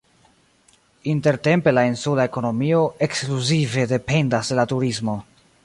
Intertempe 1.11 1.73
la 1.75 1.83
insula 1.89 2.25
ekonomio 2.31 2.81
ekskluzive 3.09 3.87
dependas 3.95 4.53
de 4.53 4.59
la 4.63 4.69
turismo. 4.73 5.19